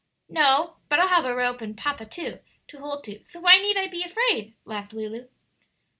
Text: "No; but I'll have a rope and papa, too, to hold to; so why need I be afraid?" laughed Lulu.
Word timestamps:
"No; 0.29 0.77
but 0.89 0.97
I'll 0.99 1.09
have 1.09 1.25
a 1.25 1.35
rope 1.35 1.61
and 1.61 1.77
papa, 1.77 2.07
too, 2.07 2.39
to 2.69 2.79
hold 2.79 3.03
to; 3.03 3.23
so 3.27 3.39
why 3.39 3.59
need 3.59 3.77
I 3.77 3.85
be 3.87 4.01
afraid?" 4.01 4.55
laughed 4.65 4.93
Lulu. 4.93 5.27